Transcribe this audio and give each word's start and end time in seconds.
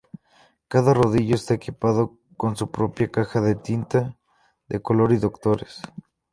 Cada 0.67 0.95
rodillo 0.95 1.35
está 1.35 1.53
equipado 1.53 2.17
con 2.35 2.55
su 2.55 2.71
propia 2.71 3.11
caja 3.11 3.39
de 3.39 3.53
tinta 3.53 4.17
de 4.67 4.81
color 4.81 5.11
y 5.13 5.17
"doctores". 5.17 5.79